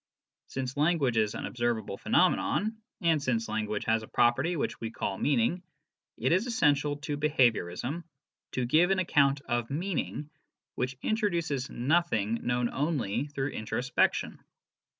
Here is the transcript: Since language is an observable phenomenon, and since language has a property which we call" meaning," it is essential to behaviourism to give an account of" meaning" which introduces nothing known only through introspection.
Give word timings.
Since 0.47 0.77
language 0.77 1.15
is 1.17 1.35
an 1.35 1.45
observable 1.45 1.95
phenomenon, 1.95 2.81
and 3.01 3.21
since 3.21 3.47
language 3.47 3.85
has 3.85 4.01
a 4.01 4.07
property 4.07 4.55
which 4.55 4.81
we 4.81 4.89
call" 4.89 5.15
meaning," 5.19 5.61
it 6.17 6.31
is 6.31 6.47
essential 6.47 6.95
to 7.01 7.15
behaviourism 7.17 8.03
to 8.53 8.65
give 8.65 8.89
an 8.89 8.97
account 8.97 9.41
of" 9.41 9.69
meaning" 9.85 10.31
which 10.73 10.97
introduces 11.03 11.69
nothing 11.69 12.39
known 12.47 12.67
only 12.71 13.27
through 13.27 13.49
introspection. 13.49 14.39